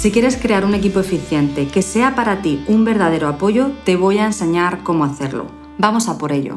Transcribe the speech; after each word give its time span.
Si 0.00 0.10
quieres 0.10 0.38
crear 0.38 0.64
un 0.64 0.72
equipo 0.72 0.98
eficiente 0.98 1.68
que 1.68 1.82
sea 1.82 2.14
para 2.14 2.40
ti 2.40 2.64
un 2.68 2.86
verdadero 2.86 3.28
apoyo, 3.28 3.72
te 3.84 3.96
voy 3.96 4.16
a 4.16 4.24
enseñar 4.24 4.82
cómo 4.82 5.04
hacerlo. 5.04 5.48
Vamos 5.76 6.08
a 6.08 6.16
por 6.16 6.32
ello. 6.32 6.56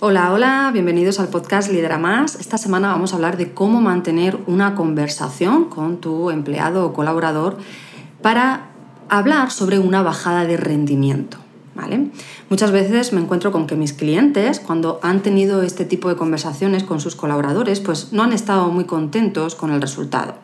Hola, 0.00 0.32
hola, 0.32 0.70
bienvenidos 0.72 1.20
al 1.20 1.28
podcast 1.28 1.70
Lidera 1.70 1.96
Más. 1.96 2.34
Esta 2.34 2.58
semana 2.58 2.88
vamos 2.88 3.12
a 3.12 3.14
hablar 3.14 3.36
de 3.36 3.52
cómo 3.54 3.80
mantener 3.80 4.36
una 4.48 4.74
conversación 4.74 5.66
con 5.66 5.98
tu 5.98 6.28
empleado 6.30 6.84
o 6.84 6.92
colaborador 6.92 7.56
para 8.20 8.70
hablar 9.08 9.52
sobre 9.52 9.78
una 9.78 10.02
bajada 10.02 10.44
de 10.44 10.56
rendimiento. 10.56 11.38
¿Vale? 11.76 12.10
Muchas 12.48 12.72
veces 12.72 13.12
me 13.12 13.20
encuentro 13.20 13.52
con 13.52 13.68
que 13.68 13.76
mis 13.76 13.92
clientes, 13.92 14.58
cuando 14.58 14.98
han 15.04 15.22
tenido 15.22 15.62
este 15.62 15.84
tipo 15.84 16.08
de 16.08 16.16
conversaciones 16.16 16.82
con 16.82 17.00
sus 17.00 17.14
colaboradores, 17.14 17.78
pues 17.78 18.12
no 18.12 18.24
han 18.24 18.32
estado 18.32 18.68
muy 18.70 18.86
contentos 18.86 19.54
con 19.54 19.70
el 19.70 19.80
resultado. 19.80 20.34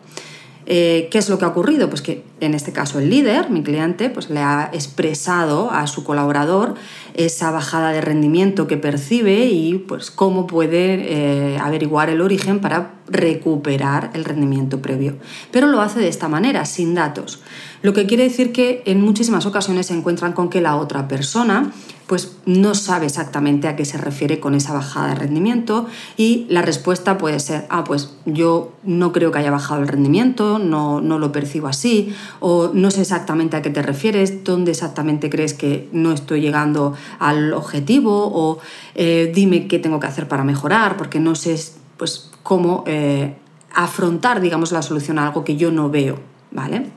Eh, 0.69 1.09
¿Qué 1.13 1.19
es 1.19 1.29
lo 1.29 1.39
que 1.39 1.45
ha 1.45 1.49
ocurrido? 1.49 1.89
Pues 1.89 2.03
que 2.03 2.25
en 2.41 2.53
este 2.53 2.73
caso 2.73 2.99
el 2.99 3.09
líder, 3.09 3.51
mi 3.51 3.63
cliente, 3.63 4.11
pues 4.11 4.31
le 4.31 4.41
ha 4.41 4.69
expresado 4.73 5.71
a 5.71 5.87
su 5.87 6.03
colaborador 6.03 6.75
esa 7.15 7.53
bajada 7.53 7.93
de 7.93 8.01
rendimiento 8.01 8.67
que 8.67 8.77
percibe 8.77 9.47
y 9.47 9.79
pues 9.79 10.11
cómo 10.11 10.49
puede 10.49 11.55
eh, 11.55 11.59
averiguar 11.59 12.11
el 12.11 12.21
origen 12.21 12.61
para 12.61 12.95
recuperar 13.09 14.11
el 14.15 14.25
rendimiento 14.25 14.83
previo. 14.83 15.17
Pero 15.53 15.69
lo 15.69 15.81
hace 15.81 16.01
de 16.01 16.09
esta 16.09 16.29
manera, 16.29 16.65
sin 16.65 16.95
datos. 16.95 17.41
Lo 17.87 17.93
que 17.93 18.05
quiere 18.07 18.25
decir 18.25 18.51
que 18.51 18.83
en 18.85 19.01
muchísimas 19.01 19.47
ocasiones 19.47 19.87
se 19.87 19.95
encuentran 19.95 20.33
con 20.33 20.51
que 20.51 20.61
la 20.61 20.75
otra 20.75 21.07
persona 21.07 21.71
pues 22.09 22.37
no 22.45 22.75
sabe 22.75 23.07
exactamente 23.07 23.69
a 23.69 23.77
qué 23.77 23.85
se 23.85 23.97
refiere 23.97 24.41
con 24.41 24.57
esa 24.57 24.73
bajada 24.73 25.11
de 25.11 25.15
rendimiento 25.15 25.87
y 26.17 26.47
la 26.49 26.63
respuesta 26.63 27.17
puede 27.17 27.39
ser, 27.39 27.65
ah, 27.69 27.85
pues 27.85 28.17
yo 28.25 28.73
no 28.83 29.13
creo 29.13 29.31
que 29.31 29.39
haya 29.39 29.53
bajado 29.53 29.83
el 29.83 29.87
rendimiento, 29.87 30.59
no, 30.59 31.01
no 31.01 31.21
lo 31.21 31.31
percibo 31.31 31.69
así, 31.69 32.13
o 32.41 32.73
no 32.75 32.91
sé 32.91 33.03
exactamente 33.03 33.57
a 33.57 33.63
qué 33.63 33.71
te 33.71 33.83
refieres, 33.83 34.43
dónde 34.43 34.73
exactamente 34.73 35.31
crees 35.31 35.55
que 35.55 35.89
no 35.93 36.11
estoy 36.11 36.41
llegando 36.41 36.95
al 37.21 37.53
objetivo, 37.53 38.33
o 38.35 38.59
eh, 38.97 39.31
dime 39.33 39.69
qué 39.69 39.79
tengo 39.79 40.01
que 40.01 40.09
hacer 40.09 40.27
para 40.27 40.43
mejorar, 40.43 40.97
porque 40.97 41.21
no 41.21 41.37
sé 41.37 41.57
pues, 41.97 42.33
cómo 42.43 42.83
eh, 42.89 43.37
afrontar, 43.73 44.41
digamos, 44.41 44.73
la 44.73 44.83
solución 44.83 45.21
a 45.21 45.29
algo 45.29 45.45
que 45.45 45.55
yo 45.55 45.71
no 45.71 45.89
veo, 45.89 46.19
¿vale? 46.51 46.96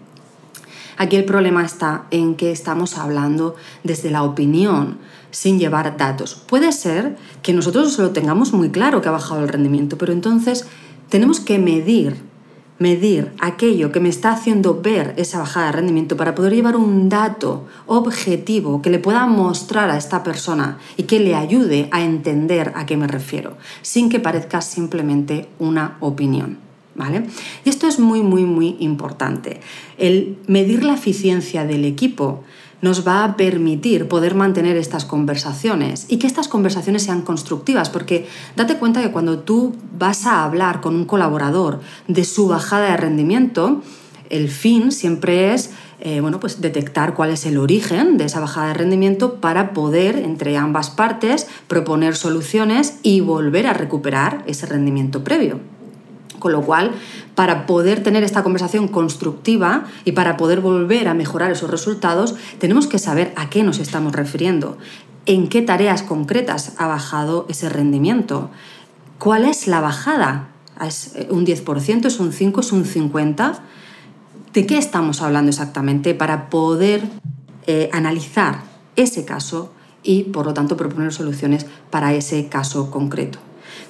Aquí 1.00 1.16
el 1.16 1.24
problema 1.24 1.64
está 1.64 2.08
en 2.12 2.36
que 2.36 2.52
estamos 2.52 2.98
hablando 2.98 3.56
desde 3.86 4.12
la 4.12 4.24
opinión, 4.24 4.98
sin 5.32 5.58
llevar 5.58 5.96
datos. 5.96 6.36
Puede 6.36 6.74
ser 6.74 7.16
que 7.42 7.54
nosotros 7.54 7.98
lo 8.00 8.12
tengamos 8.12 8.52
muy 8.52 8.70
claro 8.70 9.02
que 9.02 9.08
ha 9.08 9.14
bajado 9.14 9.42
el 9.42 9.48
rendimiento, 9.48 9.98
pero 9.98 10.12
entonces 10.12 10.68
tenemos 11.08 11.40
que 11.40 11.58
medir, 11.58 12.18
medir 12.80 13.32
aquello 13.40 13.94
que 13.94 14.02
me 14.02 14.10
está 14.10 14.34
haciendo 14.34 14.82
ver 14.82 15.14
esa 15.16 15.40
bajada 15.40 15.68
de 15.68 15.72
rendimiento 15.72 16.18
para 16.18 16.36
poder 16.36 16.54
llevar 16.54 16.76
un 16.76 17.08
dato 17.08 17.66
objetivo 17.86 18.82
que 18.82 18.90
le 18.90 19.00
pueda 19.00 19.26
mostrar 19.26 19.90
a 19.90 19.98
esta 19.98 20.22
persona 20.22 20.80
y 20.98 21.04
que 21.04 21.22
le 21.22 21.34
ayude 21.34 21.88
a 21.94 22.02
entender 22.02 22.74
a 22.76 22.86
qué 22.86 22.98
me 22.98 23.08
refiero, 23.08 23.56
sin 23.84 24.10
que 24.10 24.20
parezca 24.20 24.60
simplemente 24.60 25.48
una 25.60 25.96
opinión. 26.02 26.69
Y 27.66 27.70
esto 27.70 27.88
es 27.88 28.00
muy, 28.00 28.22
muy, 28.22 28.44
muy 28.44 28.76
importante. 28.80 29.62
El 29.98 30.38
medir 30.48 30.84
la 30.84 30.94
eficiencia 30.94 31.66
del 31.66 31.86
equipo 31.86 32.44
nos 32.82 33.06
va 33.06 33.24
a 33.24 33.36
permitir 33.36 34.08
poder 34.08 34.36
mantener 34.36 34.78
estas 34.78 35.06
conversaciones 35.06 36.06
y 36.08 36.18
que 36.18 36.28
estas 36.28 36.48
conversaciones 36.48 37.04
sean 37.04 37.22
constructivas, 37.22 37.90
porque 37.90 38.28
date 38.56 38.78
cuenta 38.78 39.02
que 39.02 39.12
cuando 39.12 39.40
tú 39.40 39.76
vas 39.98 40.26
a 40.26 40.44
hablar 40.44 40.80
con 40.80 40.96
un 40.96 41.06
colaborador 41.06 41.82
de 42.08 42.24
su 42.24 42.48
bajada 42.48 42.92
de 42.92 42.98
rendimiento, 42.98 43.82
el 44.30 44.50
fin 44.50 44.92
siempre 44.92 45.54
es 45.54 45.72
eh, 46.02 46.22
bueno, 46.22 46.40
pues 46.40 46.62
detectar 46.62 47.14
cuál 47.14 47.32
es 47.32 47.46
el 47.46 47.58
origen 47.58 48.18
de 48.18 48.26
esa 48.26 48.40
bajada 48.40 48.70
de 48.70 48.76
rendimiento 48.76 49.36
para 49.42 49.74
poder, 49.74 50.16
entre 50.16 50.56
ambas 50.56 50.90
partes, 50.90 51.48
proponer 51.68 52.16
soluciones 52.16 53.00
y 53.04 53.20
volver 53.20 53.68
a 53.68 53.74
recuperar 53.74 54.44
ese 54.48 54.66
rendimiento 54.66 55.26
previo. 55.26 55.60
Con 56.40 56.54
lo 56.54 56.62
cual, 56.62 56.92
para 57.36 57.66
poder 57.66 58.02
tener 58.02 58.24
esta 58.24 58.44
conversación 58.44 58.88
constructiva 58.88 59.86
y 60.06 60.14
para 60.14 60.38
poder 60.38 60.62
volver 60.62 61.08
a 61.08 61.14
mejorar 61.14 61.52
esos 61.52 61.70
resultados, 61.70 62.36
tenemos 62.60 62.88
que 62.88 62.98
saber 62.98 63.34
a 63.36 63.50
qué 63.50 63.64
nos 63.64 63.80
estamos 63.80 64.14
refiriendo, 64.14 64.78
en 65.26 65.50
qué 65.50 65.62
tareas 65.62 66.02
concretas 66.02 66.74
ha 66.78 66.88
bajado 66.88 67.46
ese 67.50 67.70
rendimiento, 67.70 68.50
cuál 69.20 69.46
es 69.46 69.68
la 69.68 69.82
bajada, 69.82 70.48
¿es 70.82 71.14
un 71.30 71.46
10%, 71.46 72.06
es 72.06 72.20
un 72.20 72.32
5%, 72.32 72.60
es 72.60 72.72
un 72.72 72.86
50%? 72.86 73.60
¿De 74.54 74.66
qué 74.66 74.80
estamos 74.80 75.22
hablando 75.22 75.50
exactamente 75.50 76.16
para 76.16 76.50
poder 76.50 77.04
eh, 77.68 77.90
analizar 77.94 78.64
ese 78.96 79.24
caso 79.24 79.72
y, 80.02 80.24
por 80.24 80.48
lo 80.48 80.56
tanto, 80.56 80.76
proponer 80.76 81.14
soluciones 81.14 81.68
para 81.92 82.14
ese 82.14 82.48
caso 82.48 82.90
concreto? 82.90 83.38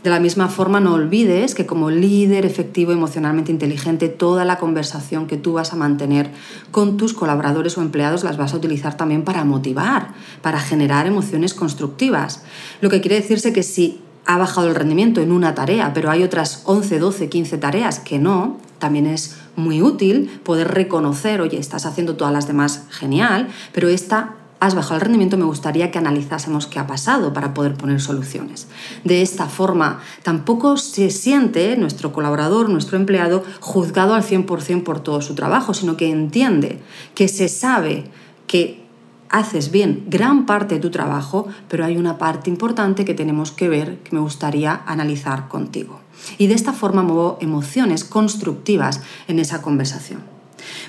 De 0.04 0.10
la 0.10 0.20
misma 0.20 0.48
forma, 0.48 0.80
no 0.80 0.94
olvides 0.94 1.56
que 1.56 1.66
como 1.66 1.90
líder 1.90 2.46
efectivo 2.46 2.92
emocionalmente 2.92 3.52
inteligente, 3.52 4.10
toda 4.10 4.46
la 4.46 4.58
conversación 4.58 5.28
que 5.28 5.38
tú 5.38 5.54
vas 5.54 5.74
a 5.74 5.76
mantener 5.76 6.32
con 6.72 6.98
tus 6.98 7.14
colaboradores 7.14 7.78
o 7.78 7.82
empleados 7.82 8.24
las 8.24 8.38
vas 8.38 8.54
a 8.54 8.58
utilizar 8.58 8.96
también 8.96 9.24
para 9.24 9.44
motivar, 9.44 10.14
para 10.42 10.60
generar 10.60 11.08
emociones 11.08 11.54
constructivas. 11.54 12.44
Lo 12.82 12.90
que 12.90 13.02
quiere 13.02 13.16
decirse 13.16 13.54
que 13.54 13.64
si 13.64 14.02
ha 14.26 14.38
bajado 14.38 14.68
el 14.68 14.76
rendimiento 14.76 15.22
en 15.22 15.32
una 15.32 15.56
tarea, 15.56 15.92
pero 15.94 16.12
hay 16.12 16.24
otras 16.24 16.62
11, 16.66 17.00
12, 17.00 17.30
15 17.30 17.58
tareas 17.58 18.00
que 18.00 18.20
no, 18.20 18.58
también 18.78 19.06
es 19.06 19.38
muy 19.56 19.82
útil 19.82 20.30
poder 20.44 20.70
reconocer, 20.70 21.42
oye, 21.42 21.58
estás 21.58 21.86
haciendo 21.86 22.16
todas 22.16 22.34
las 22.34 22.48
demás 22.48 22.84
genial, 22.90 23.50
pero 23.74 23.90
esta 23.90 24.36
has 24.60 24.76
bajado 24.76 24.96
el 24.96 25.02
rendimiento, 25.02 25.38
me 25.38 25.46
gustaría 25.46 25.92
que 25.92 25.98
analizásemos 25.98 26.68
qué 26.68 26.80
ha 26.80 26.88
pasado 26.88 27.34
para 27.34 27.54
poder 27.54 27.76
poner 27.76 28.02
soluciones. 28.02 28.68
De 29.04 29.22
esta 29.22 29.48
forma, 29.48 30.00
tampoco 30.24 30.78
se 30.78 31.10
siente 31.10 31.78
nuestro 31.78 32.12
colaborador, 32.12 32.70
nuestro 32.70 32.98
empleado, 32.98 33.44
juzgado 33.62 34.14
al 34.14 34.24
100% 34.24 34.84
por 34.84 35.00
todo 35.00 35.22
su 35.22 35.36
trabajo, 35.36 35.74
sino 35.74 35.96
que 35.96 36.10
entiende 36.10 36.80
que 37.16 37.28
se 37.28 37.48
sabe 37.48 38.06
que 38.48 38.84
haces 39.30 39.72
bien 39.72 40.06
gran 40.08 40.46
parte 40.46 40.76
de 40.76 40.82
tu 40.82 40.90
trabajo, 40.90 41.48
pero 41.68 41.86
hay 41.86 41.98
una 41.98 42.18
parte 42.18 42.50
importante 42.50 43.06
que 43.06 43.14
tenemos 43.14 43.52
que 43.52 43.70
ver, 43.70 44.00
que 44.00 44.16
me 44.16 44.22
gustaría 44.22 44.82
analizar 44.86 45.48
contigo. 45.48 46.02
Y 46.38 46.48
de 46.48 46.56
esta 46.56 46.74
forma 46.74 47.04
muevo 47.04 47.38
emociones 47.40 48.04
constructivas 48.04 49.02
en 49.28 49.40
esa 49.40 49.62
conversación. 49.62 50.39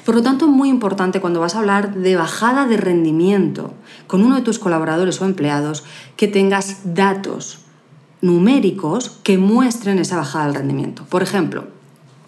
Por 0.04 0.14
lo 0.14 0.22
tanto, 0.22 0.46
es 0.46 0.50
muy 0.50 0.68
importante 0.68 1.20
cuando 1.20 1.40
vas 1.40 1.54
a 1.54 1.60
hablar 1.60 1.94
de 1.94 2.16
bajada 2.16 2.66
de 2.66 2.76
rendimiento 2.76 3.74
con 4.06 4.22
uno 4.22 4.36
de 4.36 4.42
tus 4.42 4.58
colaboradores 4.58 5.20
o 5.20 5.24
empleados 5.24 5.84
que 6.16 6.28
tengas 6.28 6.94
datos 6.94 7.60
numéricos 8.20 9.18
que 9.22 9.38
muestren 9.38 9.98
esa 9.98 10.16
bajada 10.16 10.46
del 10.46 10.54
rendimiento. 10.56 11.04
Por 11.08 11.22
ejemplo, 11.22 11.68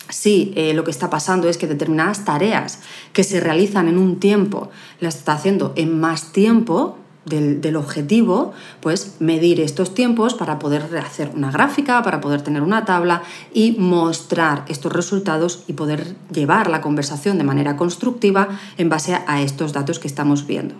si 0.09 0.53
eh, 0.57 0.75
lo 0.75 0.85
que 0.85 0.91
está 0.91 1.11
pasando 1.11 1.49
es 1.49 1.57
que 1.57 1.67
determinadas 1.67 2.25
tareas 2.25 2.81
que 3.13 3.25
se 3.25 3.41
realizan 3.41 3.89
en 3.89 3.99
un 3.99 4.21
tiempo 4.21 4.71
las 5.01 5.17
está 5.17 5.33
haciendo 5.33 5.73
en 5.77 5.99
más 6.01 6.33
tiempo, 6.33 6.99
del, 7.25 7.77
objetivo, 7.77 8.53
pues 8.81 9.17
medir 9.21 9.61
estos 9.61 9.95
tiempos 9.95 10.35
para 10.35 10.59
poder 10.59 10.97
hacer 10.99 11.31
una 11.35 11.51
gráfica, 11.51 12.03
para 12.03 12.21
poder 12.21 12.43
tener 12.43 12.63
una 12.63 12.85
tabla 12.85 13.23
y 13.53 13.73
mostrar 13.79 14.65
estos 14.69 14.93
resultados 14.93 15.65
y 15.69 15.75
poder 15.75 16.17
llevar 16.33 16.69
la 16.69 16.81
conversación 16.81 17.39
de 17.39 17.45
manera 17.45 17.77
constructiva 17.77 18.49
en 18.77 18.89
base 18.89 19.19
a 19.27 19.41
estos 19.41 19.73
datos 19.73 19.99
que 19.99 20.09
estamos 20.09 20.47
viendo. 20.47 20.75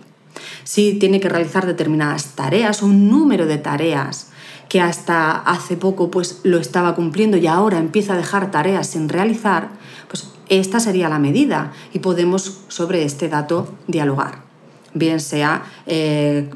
Si 0.63 0.93
tiene 0.93 1.19
que 1.19 1.29
realizar 1.29 1.65
determinadas 1.65 2.35
tareas, 2.35 2.81
un 2.81 3.09
número 3.09 3.45
de 3.45 3.57
tareas 3.57 4.29
que 4.67 4.81
hasta 4.81 5.31
hace 5.31 5.77
poco 5.77 6.09
pues 6.09 6.39
lo 6.43 6.57
estaba 6.57 6.95
cumpliendo 6.95 7.37
y 7.37 7.47
ahora 7.47 7.77
empieza 7.77 8.13
a 8.13 8.17
dejar 8.17 8.51
tareas 8.51 8.87
sin 8.87 9.07
realizar, 9.07 9.69
pues 10.07 10.27
esta 10.49 10.79
sería 10.79 11.09
la 11.09 11.19
medida 11.19 11.71
y 11.93 11.99
podemos 11.99 12.61
sobre 12.67 13.03
este 13.03 13.29
dato 13.29 13.73
dialogar 13.87 14.42
bien 14.93 15.19
sea 15.19 15.63
eh, 15.85 16.49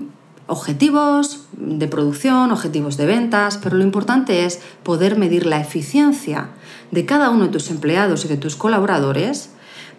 objetivos 0.48 1.48
de 1.54 1.88
producción, 1.88 2.52
objetivos 2.52 2.98
de 2.98 3.06
ventas, 3.06 3.60
pero 3.62 3.78
lo 3.78 3.84
importante 3.84 4.46
es 4.46 4.60
poder 4.84 5.18
medir 5.18 5.46
la 5.46 5.60
eficiencia 5.60 6.50
de 6.92 7.06
cada 7.06 7.30
uno 7.30 7.46
de 7.46 7.52
tus 7.52 7.70
empleados 7.70 8.26
y 8.26 8.28
de 8.28 8.38
tus 8.38 8.56
colaboradores 8.56 9.52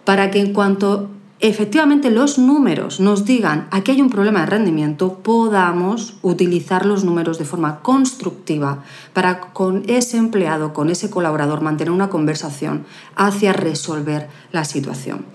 para 0.05 0.31
que 0.31 0.39
en 0.39 0.53
cuanto 0.53 1.09
efectivamente 1.39 2.09
los 2.09 2.37
números 2.37 2.99
nos 2.99 3.23
digan 3.23 3.67
aquí 3.71 3.91
hay 3.91 4.01
un 4.01 4.09
problema 4.09 4.41
de 4.41 4.47
rendimiento, 4.47 5.19
podamos 5.19 6.17
utilizar 6.21 6.85
los 6.85 7.03
números 7.03 7.37
de 7.37 7.45
forma 7.45 7.79
constructiva 7.81 8.83
para 9.13 9.39
con 9.39 9.83
ese 9.87 10.17
empleado, 10.17 10.73
con 10.73 10.89
ese 10.89 11.09
colaborador, 11.09 11.61
mantener 11.61 11.91
una 11.91 12.09
conversación 12.09 12.85
hacia 13.15 13.53
resolver 13.53 14.27
la 14.51 14.65
situación. 14.65 15.25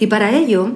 Y 0.00 0.08
para 0.08 0.32
ello, 0.32 0.72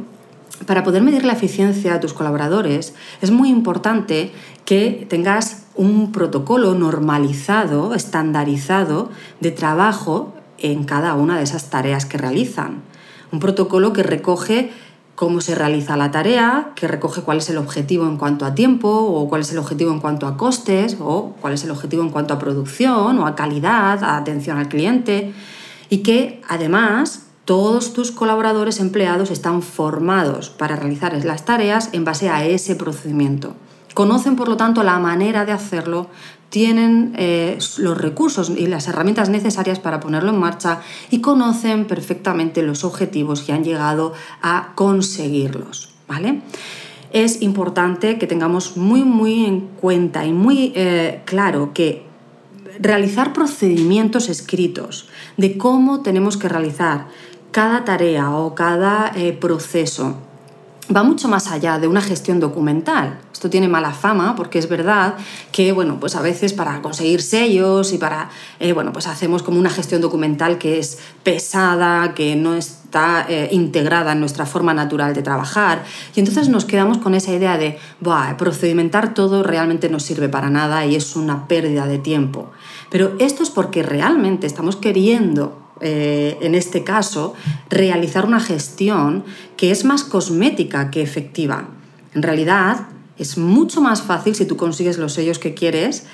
para 0.67 0.85
poder 0.85 1.03
medir 1.03 1.25
la 1.25 1.33
eficiencia 1.33 1.95
de 1.95 1.99
tus 1.99 2.13
colaboradores, 2.13 2.95
es 3.21 3.31
muy 3.31 3.49
importante 3.49 4.33
que 4.65 5.07
tengas 5.09 5.67
un 5.75 6.13
protocolo 6.13 6.75
normalizado, 6.75 7.95
estandarizado 7.95 9.11
de 9.41 9.51
trabajo 9.51 10.35
en 10.59 10.85
cada 10.85 11.15
una 11.15 11.39
de 11.39 11.45
esas 11.45 11.71
tareas 11.71 12.05
que 12.05 12.19
realizan. 12.19 12.83
Un 13.31 13.41
protocolo 13.41 13.93
que 13.93 14.03
recoge 14.03 14.73
cómo 15.15 15.41
se 15.41 15.55
realiza 15.55 15.97
la 15.97 16.11
tarea, 16.11 16.73
que 16.75 16.87
recoge 16.87 17.23
cuál 17.23 17.39
es 17.39 17.51
el 17.51 17.59
objetivo 17.59 18.07
en 18.07 18.17
cuanto 18.17 18.45
a 18.45 18.55
tiempo, 18.55 18.89
o 18.89 19.29
cuál 19.29 19.41
es 19.41 19.53
el 19.53 19.59
objetivo 19.59 19.93
en 19.93 20.01
cuanto 20.01 20.27
a 20.27 20.37
costes, 20.37 20.97
o 21.01 21.35
cuál 21.41 21.55
es 21.55 21.65
el 21.65 21.71
objetivo 21.71 22.03
en 22.03 22.11
cuanto 22.11 22.35
a 22.35 22.39
producción, 22.39 23.19
o 23.19 23.27
a 23.27 23.35
calidad, 23.35 24.03
a 24.05 24.17
atención 24.17 24.59
al 24.59 24.69
cliente, 24.69 25.33
y 25.91 25.99
que 25.99 26.41
además 26.49 27.28
todos 27.49 27.95
tus 27.95 28.13
colaboradores 28.13 28.79
empleados 28.79 29.31
están 29.31 29.63
formados 29.63 30.51
para 30.51 30.77
realizar 30.77 31.15
las 31.25 31.47
tareas 31.47 31.89
en 31.95 32.05
base 32.05 32.29
a 32.29 32.45
ese 32.45 32.77
procedimiento. 32.77 33.55
Conocen, 33.95 34.37
por 34.37 34.51
lo 34.51 34.59
tanto, 34.59 34.83
la 34.83 34.99
manera 34.99 35.47
de 35.47 35.53
hacerlo, 35.53 36.09
tienen 36.51 37.15
eh, 37.17 37.57
los 37.79 37.97
recursos 37.97 38.51
y 38.51 38.67
las 38.67 38.87
herramientas 38.87 39.31
necesarias 39.31 39.79
para 39.79 39.99
ponerlo 39.99 40.29
en 40.29 40.39
marcha 40.39 40.83
y 41.11 41.23
conocen 41.23 41.87
perfectamente 41.87 42.63
los 42.63 42.85
objetivos 42.85 43.49
y 43.49 43.53
han 43.53 43.65
llegado 43.65 44.13
a 44.43 44.73
conseguirlos. 44.75 45.89
¿vale? 46.07 46.43
Es 47.15 47.41
importante 47.41 48.19
que 48.19 48.27
tengamos 48.27 48.77
muy, 48.77 49.05
muy 49.05 49.47
en 49.47 49.61
cuenta 49.81 50.27
y 50.27 50.35
muy 50.35 50.75
eh, 50.77 51.23
claro 51.25 51.73
que 51.73 52.09
realizar 52.79 53.33
procedimientos 53.33 54.29
escritos 54.29 55.09
de 55.37 55.59
cómo 55.59 56.03
tenemos 56.03 56.37
que 56.37 56.49
realizar 56.49 57.09
cada 57.59 57.85
tarea 57.85 58.31
o 58.31 58.55
cada 58.55 59.11
eh, 59.17 59.33
proceso 59.33 60.15
va 60.95 61.03
mucho 61.03 61.27
más 61.27 61.51
allá 61.51 61.81
de 61.81 61.89
una 61.89 62.01
gestión 62.01 62.39
documental. 62.39 63.19
Esto 63.33 63.51
tiene 63.51 63.67
mala 63.67 63.91
fama 63.91 64.37
porque 64.37 64.61
es 64.61 64.69
verdad 64.69 65.17
que, 65.51 65.73
bueno, 65.73 65.99
pues 65.99 66.15
a 66.15 66.23
veces 66.23 66.53
para 66.53 66.81
conseguir 66.83 67.21
sellos 67.21 67.93
y 67.93 67.99
para, 67.99 68.31
eh, 68.61 68.73
bueno, 68.75 68.93
pues 68.93 69.09
hacemos 69.09 69.43
como 69.43 69.59
una 69.59 69.71
gestión 69.71 70.01
documental 70.01 70.57
que 70.57 70.79
es 70.79 71.01
pesada, 71.25 72.15
que 72.15 72.37
no 72.37 72.55
está 72.55 73.27
eh, 73.29 73.49
integrada 73.51 74.13
en 74.13 74.21
nuestra 74.21 74.47
forma 74.47 74.73
natural 74.73 75.13
de 75.13 75.23
trabajar. 75.23 75.83
Y 76.15 76.21
entonces 76.21 76.49
nos 76.49 76.65
quedamos 76.65 76.99
con 76.99 77.17
esa 77.17 77.33
idea 77.33 77.59
de, 77.59 77.77
procedimentar 78.39 79.15
todo 79.15 79.43
realmente 79.43 79.89
no 79.89 79.99
sirve 79.99 80.29
para 80.29 80.49
nada 80.49 80.87
y 80.87 80.95
es 80.95 81.17
una 81.17 81.49
pérdida 81.49 81.89
de 81.89 81.99
tiempo. 81.99 82.53
Pero 82.89 83.17
esto 83.19 83.43
es 83.43 83.51
porque 83.51 83.83
realmente 83.83 84.47
estamos 84.47 84.77
queriendo 84.77 85.68
eh, 85.81 86.39
en 86.41 86.55
este 86.55 86.85
caso, 86.85 87.35
realizar 87.71 88.27
una 88.27 88.41
gestión 88.41 89.25
que 89.57 89.71
es 89.71 89.85
más 89.85 90.05
cosmética 90.05 90.91
que 90.91 91.03
efectiva. 91.03 91.69
En 92.15 92.23
realidad, 92.23 92.89
es 93.19 93.39
mucho 93.39 93.81
más 93.81 94.03
fácil 94.03 94.35
si 94.35 94.45
tú 94.45 94.57
consigues 94.57 94.99
los 94.99 95.13
sellos 95.13 95.39
que 95.39 95.55
quieres 95.55 96.05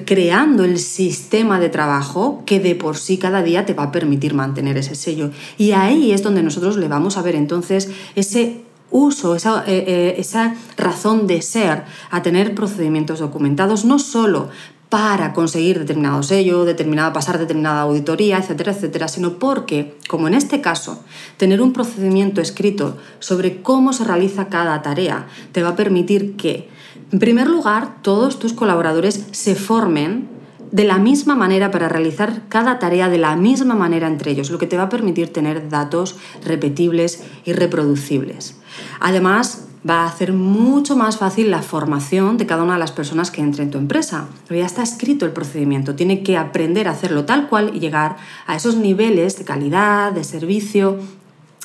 creando 0.00 0.64
el 0.64 0.78
sistema 0.78 1.60
de 1.60 1.68
trabajo 1.68 2.42
que 2.46 2.60
de 2.60 2.74
por 2.74 2.96
sí 2.96 3.18
cada 3.18 3.42
día 3.42 3.66
te 3.66 3.74
va 3.74 3.84
a 3.84 3.92
permitir 3.92 4.34
mantener 4.34 4.78
ese 4.78 4.94
sello. 4.94 5.30
Y 5.58 5.72
ahí 5.72 6.12
es 6.12 6.22
donde 6.22 6.42
nosotros 6.42 6.76
le 6.76 6.88
vamos 6.88 7.16
a 7.16 7.22
ver 7.22 7.34
entonces 7.34 7.90
ese 8.14 8.62
uso, 8.90 9.34
esa, 9.34 9.64
eh, 9.66 9.84
eh, 9.86 10.14
esa, 10.18 10.54
razón 10.76 11.26
de 11.26 11.42
ser 11.42 11.84
a 12.10 12.22
tener 12.22 12.54
procedimientos 12.54 13.20
documentados, 13.20 13.84
no 13.84 13.98
solo 13.98 14.50
para 14.92 15.32
conseguir 15.32 15.78
determinado 15.78 16.22
sello, 16.22 16.66
determinada, 16.66 17.14
pasar 17.14 17.38
determinada 17.38 17.80
auditoría, 17.80 18.36
etcétera, 18.36 18.72
etcétera, 18.72 19.08
sino 19.08 19.38
porque, 19.38 19.96
como 20.06 20.28
en 20.28 20.34
este 20.34 20.60
caso, 20.60 21.02
tener 21.38 21.62
un 21.62 21.72
procedimiento 21.72 22.42
escrito 22.42 22.98
sobre 23.18 23.62
cómo 23.62 23.94
se 23.94 24.04
realiza 24.04 24.48
cada 24.48 24.82
tarea 24.82 25.28
te 25.52 25.62
va 25.62 25.70
a 25.70 25.76
permitir 25.76 26.36
que, 26.36 26.68
en 27.10 27.18
primer 27.20 27.48
lugar, 27.48 28.02
todos 28.02 28.38
tus 28.38 28.52
colaboradores 28.52 29.28
se 29.30 29.54
formen 29.54 30.28
de 30.72 30.84
la 30.84 30.98
misma 30.98 31.36
manera 31.36 31.70
para 31.70 31.88
realizar 31.88 32.42
cada 32.50 32.78
tarea 32.78 33.08
de 33.08 33.16
la 33.16 33.34
misma 33.34 33.74
manera 33.74 34.06
entre 34.06 34.32
ellos, 34.32 34.50
lo 34.50 34.58
que 34.58 34.66
te 34.66 34.76
va 34.76 34.82
a 34.82 34.88
permitir 34.90 35.32
tener 35.32 35.70
datos 35.70 36.16
repetibles 36.44 37.22
y 37.46 37.54
reproducibles. 37.54 38.56
Además, 39.00 39.68
va 39.88 40.02
a 40.02 40.06
hacer 40.06 40.32
mucho 40.32 40.96
más 40.96 41.18
fácil 41.18 41.50
la 41.50 41.62
formación 41.62 42.36
de 42.36 42.46
cada 42.46 42.62
una 42.62 42.74
de 42.74 42.78
las 42.78 42.92
personas 42.92 43.30
que 43.30 43.40
entre 43.40 43.64
en 43.64 43.70
tu 43.70 43.78
empresa. 43.78 44.28
ya 44.48 44.66
está 44.66 44.82
escrito 44.82 45.24
el 45.26 45.32
procedimiento, 45.32 45.94
tiene 45.94 46.22
que 46.22 46.36
aprender 46.36 46.86
a 46.86 46.92
hacerlo 46.92 47.24
tal 47.24 47.48
cual 47.48 47.72
y 47.74 47.80
llegar 47.80 48.16
a 48.46 48.54
esos 48.54 48.76
niveles 48.76 49.38
de 49.38 49.44
calidad, 49.44 50.12
de 50.12 50.24
servicio, 50.24 50.98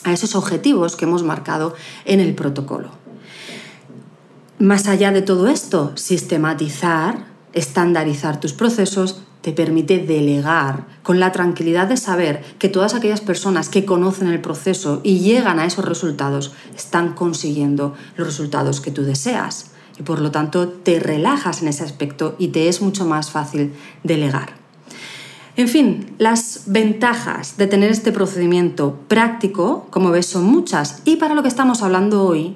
a 0.04 0.14
esos 0.14 0.36
objetivos 0.36 0.96
que 0.96 1.06
hemos 1.06 1.24
marcado 1.24 1.76
en 2.06 2.20
el 2.20 2.34
protocolo. 2.34 2.90
Más 4.60 4.88
allá 4.88 5.12
de 5.12 5.22
todo 5.22 5.48
esto, 5.48 5.92
sistematizar, 5.96 7.28
estandarizar 7.54 8.40
tus 8.40 8.54
procesos, 8.54 9.22
te 9.42 9.54
permite 9.54 10.00
delegar 10.00 10.86
con 11.04 11.20
la 11.20 11.32
tranquilidad 11.32 11.88
de 11.88 11.98
saber 11.98 12.44
que 12.60 12.70
todas 12.70 12.94
aquellas 12.94 13.22
personas 13.22 13.70
que 13.70 13.86
conocen 13.86 14.28
el 14.28 14.42
proceso 14.42 15.02
y 15.04 15.20
llegan 15.20 15.60
a 15.60 15.66
esos 15.66 15.86
resultados 15.86 16.54
están 16.76 17.14
consiguiendo 17.14 17.94
los 18.18 18.28
resultados 18.28 18.82
que 18.82 18.92
tú 18.92 19.04
deseas. 19.04 19.72
Y 20.00 20.04
por 20.04 20.20
lo 20.20 20.32
tanto 20.32 20.68
te 20.68 21.00
relajas 21.00 21.62
en 21.62 21.70
ese 21.70 21.84
aspecto 21.84 22.36
y 22.38 22.50
te 22.50 22.68
es 22.68 22.82
mucho 22.82 23.06
más 23.06 23.32
fácil 23.32 23.74
delegar. 24.04 24.54
En 25.56 25.68
fin, 25.68 26.14
las 26.20 26.64
ventajas 26.68 27.58
de 27.58 27.66
tener 27.66 27.90
este 27.90 28.12
procedimiento 28.12 29.00
práctico, 29.08 29.88
como 29.90 30.12
ves, 30.12 30.28
son 30.28 30.46
muchas. 30.46 31.02
Y 31.04 31.16
para 31.16 31.34
lo 31.34 31.42
que 31.42 31.48
estamos 31.48 31.82
hablando 31.82 32.24
hoy 32.24 32.56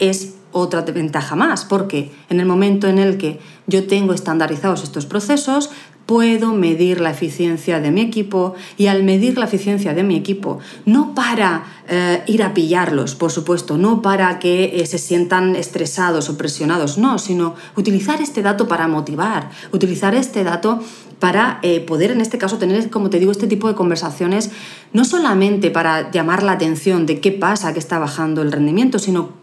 es 0.00 0.34
otra 0.52 0.82
ventaja 0.82 1.36
más, 1.36 1.64
porque 1.64 2.12
en 2.28 2.40
el 2.40 2.46
momento 2.46 2.88
en 2.88 2.98
el 2.98 3.18
que 3.18 3.38
yo 3.66 3.86
tengo 3.86 4.12
estandarizados 4.12 4.82
estos 4.82 5.06
procesos, 5.06 5.70
puedo 6.10 6.54
medir 6.54 7.00
la 7.00 7.10
eficiencia 7.10 7.78
de 7.78 7.92
mi 7.92 8.00
equipo 8.00 8.54
y 8.76 8.88
al 8.88 9.04
medir 9.04 9.38
la 9.38 9.44
eficiencia 9.44 9.94
de 9.94 10.02
mi 10.02 10.16
equipo, 10.16 10.58
no 10.84 11.14
para 11.14 11.62
eh, 11.88 12.24
ir 12.26 12.42
a 12.42 12.52
pillarlos, 12.52 13.14
por 13.14 13.30
supuesto, 13.30 13.78
no 13.78 14.02
para 14.02 14.40
que 14.40 14.80
eh, 14.80 14.86
se 14.86 14.98
sientan 14.98 15.54
estresados 15.54 16.28
o 16.28 16.36
presionados, 16.36 16.98
no, 16.98 17.20
sino 17.20 17.54
utilizar 17.76 18.20
este 18.20 18.42
dato 18.42 18.66
para 18.66 18.88
motivar, 18.88 19.50
utilizar 19.70 20.16
este 20.16 20.42
dato 20.42 20.80
para 21.20 21.60
eh, 21.62 21.78
poder 21.78 22.10
en 22.10 22.20
este 22.20 22.38
caso 22.38 22.58
tener, 22.58 22.90
como 22.90 23.08
te 23.08 23.20
digo, 23.20 23.30
este 23.30 23.46
tipo 23.46 23.68
de 23.68 23.76
conversaciones, 23.76 24.50
no 24.92 25.04
solamente 25.04 25.70
para 25.70 26.10
llamar 26.10 26.42
la 26.42 26.52
atención 26.52 27.06
de 27.06 27.20
qué 27.20 27.30
pasa, 27.30 27.72
que 27.72 27.78
está 27.78 28.00
bajando 28.00 28.42
el 28.42 28.50
rendimiento, 28.50 28.98
sino 28.98 29.39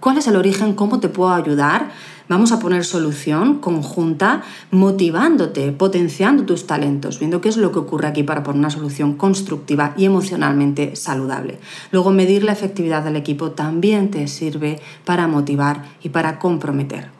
cuál 0.00 0.18
es 0.18 0.26
el 0.26 0.36
origen, 0.36 0.74
cómo 0.74 0.98
te 0.98 1.08
puedo 1.08 1.32
ayudar 1.32 1.90
Vamos 2.30 2.52
a 2.52 2.60
poner 2.60 2.84
solución 2.84 3.58
conjunta, 3.58 4.42
motivándote, 4.70 5.72
potenciando 5.72 6.44
tus 6.44 6.64
talentos, 6.64 7.18
viendo 7.18 7.40
qué 7.40 7.48
es 7.48 7.56
lo 7.56 7.72
que 7.72 7.80
ocurre 7.80 8.06
aquí 8.06 8.22
para 8.22 8.44
poner 8.44 8.60
una 8.60 8.70
solución 8.70 9.14
constructiva 9.14 9.94
y 9.96 10.04
emocionalmente 10.04 10.94
saludable. 10.94 11.58
Luego, 11.90 12.12
medir 12.12 12.44
la 12.44 12.52
efectividad 12.52 13.02
del 13.02 13.16
equipo 13.16 13.50
también 13.50 14.12
te 14.12 14.28
sirve 14.28 14.78
para 15.04 15.26
motivar 15.26 15.86
y 16.04 16.10
para 16.10 16.38
comprometer. 16.38 17.10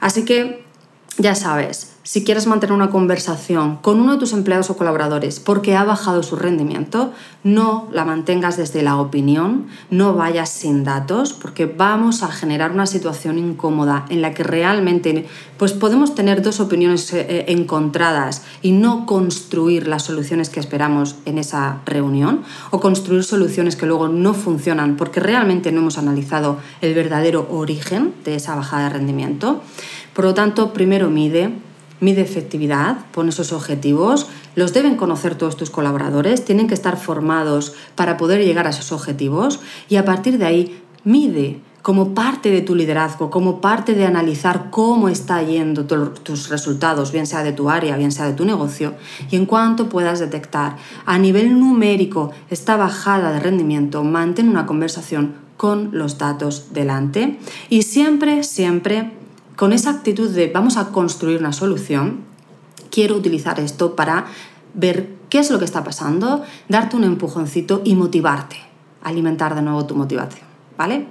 Así 0.00 0.24
que, 0.24 0.64
ya 1.18 1.34
sabes, 1.34 1.94
si 2.04 2.24
quieres 2.24 2.46
mantener 2.46 2.72
una 2.72 2.88
conversación 2.88 3.76
con 3.76 4.00
uno 4.00 4.12
de 4.12 4.18
tus 4.18 4.32
empleados 4.32 4.70
o 4.70 4.78
colaboradores 4.78 5.40
porque 5.40 5.76
ha 5.76 5.84
bajado 5.84 6.22
su 6.22 6.36
rendimiento, 6.36 7.12
no 7.44 7.86
la 7.92 8.06
mantengas 8.06 8.56
desde 8.56 8.82
la 8.82 8.96
opinión, 8.98 9.66
no 9.90 10.14
vayas 10.14 10.48
sin 10.48 10.84
datos, 10.84 11.34
porque 11.34 11.66
vamos 11.66 12.22
a 12.22 12.28
generar 12.28 12.70
una 12.70 12.86
situación 12.86 13.36
incómoda 13.36 14.06
en 14.08 14.22
la 14.22 14.32
que 14.32 14.42
realmente 14.42 15.26
pues 15.58 15.74
podemos 15.74 16.14
tener 16.14 16.40
dos 16.40 16.60
opiniones 16.60 17.12
eh, 17.12 17.26
eh, 17.28 17.44
encontradas 17.48 18.42
y 18.62 18.72
no 18.72 19.04
construir 19.04 19.86
las 19.86 20.04
soluciones 20.04 20.48
que 20.48 20.60
esperamos 20.60 21.16
en 21.26 21.36
esa 21.36 21.82
reunión 21.84 22.42
o 22.70 22.80
construir 22.80 23.22
soluciones 23.22 23.76
que 23.76 23.84
luego 23.84 24.08
no 24.08 24.32
funcionan 24.32 24.96
porque 24.96 25.20
realmente 25.20 25.72
no 25.72 25.80
hemos 25.80 25.98
analizado 25.98 26.58
el 26.80 26.94
verdadero 26.94 27.48
origen 27.50 28.14
de 28.24 28.36
esa 28.36 28.54
bajada 28.54 28.84
de 28.84 28.90
rendimiento. 28.90 29.60
Por 30.18 30.24
lo 30.24 30.34
tanto, 30.34 30.72
primero 30.72 31.10
mide, 31.10 31.52
mide 32.00 32.22
efectividad, 32.22 33.06
pone 33.12 33.28
esos 33.28 33.52
objetivos, 33.52 34.26
los 34.56 34.72
deben 34.72 34.96
conocer 34.96 35.36
todos 35.36 35.56
tus 35.56 35.70
colaboradores, 35.70 36.44
tienen 36.44 36.66
que 36.66 36.74
estar 36.74 36.96
formados 36.96 37.74
para 37.94 38.16
poder 38.16 38.44
llegar 38.44 38.66
a 38.66 38.70
esos 38.70 38.90
objetivos 38.90 39.60
y 39.88 39.94
a 39.94 40.04
partir 40.04 40.38
de 40.38 40.44
ahí 40.44 40.82
mide 41.04 41.60
como 41.82 42.14
parte 42.14 42.50
de 42.50 42.62
tu 42.62 42.74
liderazgo, 42.74 43.30
como 43.30 43.60
parte 43.60 43.94
de 43.94 44.06
analizar 44.06 44.70
cómo 44.70 45.08
está 45.08 45.40
yendo 45.44 45.84
tus 45.84 46.48
resultados, 46.48 47.12
bien 47.12 47.28
sea 47.28 47.44
de 47.44 47.52
tu 47.52 47.70
área, 47.70 47.96
bien 47.96 48.10
sea 48.10 48.26
de 48.26 48.32
tu 48.32 48.44
negocio, 48.44 48.94
y 49.30 49.36
en 49.36 49.46
cuanto 49.46 49.88
puedas 49.88 50.18
detectar 50.18 50.78
a 51.06 51.16
nivel 51.18 51.60
numérico 51.60 52.32
esta 52.50 52.76
bajada 52.76 53.30
de 53.30 53.38
rendimiento, 53.38 54.02
mantén 54.02 54.48
una 54.48 54.66
conversación 54.66 55.46
con 55.56 55.90
los 55.92 56.18
datos 56.18 56.72
delante 56.72 57.38
y 57.68 57.82
siempre, 57.82 58.42
siempre 58.42 59.17
con 59.58 59.72
esa 59.72 59.90
actitud 59.90 60.30
de 60.30 60.46
vamos 60.54 60.76
a 60.76 60.90
construir 60.90 61.40
una 61.40 61.52
solución, 61.52 62.20
quiero 62.92 63.16
utilizar 63.16 63.58
esto 63.58 63.96
para 63.96 64.26
ver 64.72 65.08
qué 65.28 65.40
es 65.40 65.50
lo 65.50 65.58
que 65.58 65.64
está 65.64 65.82
pasando, 65.82 66.44
darte 66.68 66.94
un 66.94 67.02
empujoncito 67.02 67.82
y 67.84 67.96
motivarte, 67.96 68.56
alimentar 69.02 69.56
de 69.56 69.62
nuevo 69.62 69.84
tu 69.84 69.96
motivación, 69.96 70.46
¿vale? 70.76 71.08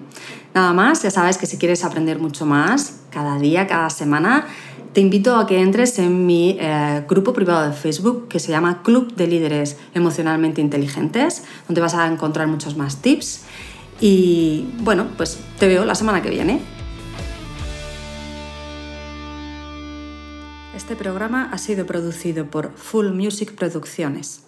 Nada 0.54 0.72
más, 0.72 1.04
ya 1.04 1.12
sabes 1.12 1.38
que 1.38 1.46
si 1.46 1.58
quieres 1.58 1.84
aprender 1.84 2.20
mucho 2.20 2.46
más, 2.46 3.02
cada 3.10 3.38
día, 3.38 3.68
cada 3.68 3.90
semana, 3.90 4.48
te 4.94 5.02
invito 5.02 5.36
a 5.36 5.46
que 5.46 5.60
entres 5.60 6.00
en 6.00 6.26
mi 6.26 6.56
eh, 6.58 7.04
grupo 7.06 7.34
privado 7.34 7.68
de 7.68 7.74
Facebook 7.74 8.30
que 8.30 8.40
se 8.40 8.54
llama 8.54 8.82
Club 8.82 9.14
de 9.14 9.28
Líderes 9.28 9.76
Emocionalmente 9.94 10.62
Inteligentes, 10.62 11.44
donde 11.68 11.82
vas 11.82 11.96
a 11.96 12.08
encontrar 12.08 12.48
muchos 12.48 12.78
más 12.78 13.02
tips. 13.02 13.42
Y 14.00 14.70
bueno, 14.80 15.08
pues 15.18 15.38
te 15.60 15.68
veo 15.68 15.84
la 15.84 15.96
semana 15.96 16.22
que 16.22 16.30
viene. 16.30 16.77
Este 20.78 20.96
programa 20.96 21.50
ha 21.52 21.58
sido 21.58 21.88
producido 21.88 22.52
por 22.52 22.72
Full 22.72 23.08
Music 23.12 23.56
Producciones. 23.56 24.47